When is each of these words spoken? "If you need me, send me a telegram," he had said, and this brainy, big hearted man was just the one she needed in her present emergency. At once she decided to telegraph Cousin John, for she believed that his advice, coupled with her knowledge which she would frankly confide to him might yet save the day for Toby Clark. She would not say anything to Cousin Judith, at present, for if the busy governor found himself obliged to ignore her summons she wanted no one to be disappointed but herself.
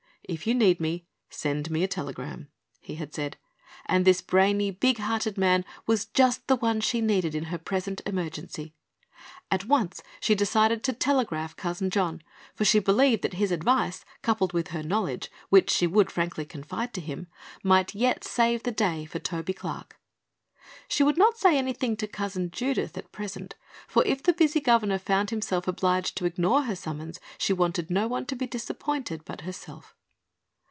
"If 0.29 0.47
you 0.47 0.53
need 0.55 0.79
me, 0.79 1.05
send 1.29 1.69
me 1.69 1.83
a 1.83 1.89
telegram," 1.89 2.47
he 2.79 2.95
had 2.95 3.13
said, 3.13 3.35
and 3.85 4.05
this 4.05 4.21
brainy, 4.21 4.71
big 4.71 4.97
hearted 4.99 5.37
man 5.37 5.65
was 5.85 6.05
just 6.05 6.47
the 6.47 6.55
one 6.55 6.79
she 6.79 7.01
needed 7.01 7.35
in 7.35 7.45
her 7.45 7.57
present 7.57 7.99
emergency. 8.05 8.73
At 9.49 9.65
once 9.65 10.01
she 10.21 10.33
decided 10.33 10.83
to 10.85 10.93
telegraph 10.93 11.57
Cousin 11.57 11.89
John, 11.89 12.21
for 12.55 12.63
she 12.63 12.79
believed 12.79 13.23
that 13.23 13.33
his 13.33 13.51
advice, 13.51 14.05
coupled 14.21 14.53
with 14.53 14.69
her 14.69 14.81
knowledge 14.81 15.29
which 15.49 15.69
she 15.69 15.85
would 15.85 16.09
frankly 16.09 16.45
confide 16.45 16.93
to 16.93 17.01
him 17.01 17.27
might 17.61 17.93
yet 17.93 18.23
save 18.23 18.63
the 18.63 18.71
day 18.71 19.03
for 19.03 19.19
Toby 19.19 19.51
Clark. 19.51 19.99
She 20.87 21.03
would 21.03 21.17
not 21.17 21.37
say 21.37 21.57
anything 21.57 21.97
to 21.97 22.07
Cousin 22.07 22.51
Judith, 22.51 22.97
at 22.97 23.11
present, 23.11 23.55
for 23.85 24.01
if 24.05 24.23
the 24.23 24.31
busy 24.31 24.61
governor 24.61 24.97
found 24.99 25.29
himself 25.29 25.67
obliged 25.67 26.15
to 26.17 26.25
ignore 26.25 26.61
her 26.61 26.75
summons 26.77 27.19
she 27.37 27.51
wanted 27.51 27.89
no 27.91 28.07
one 28.07 28.25
to 28.27 28.35
be 28.37 28.47
disappointed 28.47 29.25
but 29.25 29.41
herself. 29.41 29.93